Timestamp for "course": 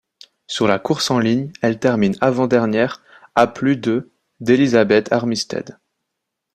0.79-1.11